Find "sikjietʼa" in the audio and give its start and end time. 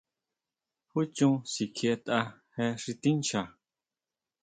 1.53-2.19